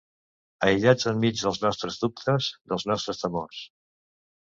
Aïllats 0.67 1.05
enmig 1.11 1.35
dels 1.41 1.59
nostres 1.65 1.99
dubtes, 2.05 2.47
dels 2.73 2.87
nostres 2.93 3.21
temors. 3.25 3.61